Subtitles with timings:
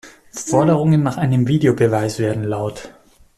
[0.31, 2.91] Forderungen nach einem Videobeweis werden laut.